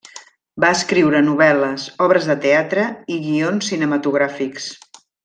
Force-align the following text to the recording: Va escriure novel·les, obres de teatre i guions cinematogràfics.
Va 0.63 0.71
escriure 0.77 1.19
novel·les, 1.27 1.85
obres 2.07 2.29
de 2.31 2.37
teatre 2.45 2.87
i 3.17 3.21
guions 3.27 3.69
cinematogràfics. 3.73 4.71